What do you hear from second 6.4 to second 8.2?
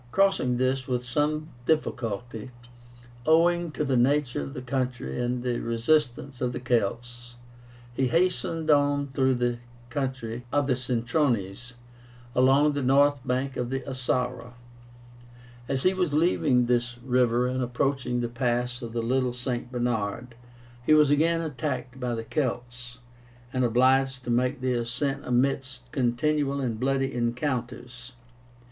of the Celts, he